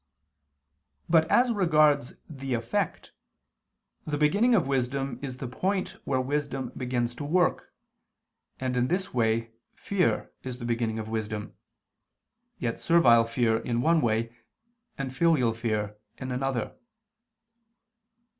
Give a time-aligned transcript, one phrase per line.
[1.07, 3.11] But as regards the effect,
[4.03, 7.71] the beginning of wisdom is the point where wisdom begins to work,
[8.59, 11.53] and in this way fear is the beginning of wisdom,
[12.57, 14.35] yet servile fear in one way,
[14.97, 16.75] and filial fear, in another.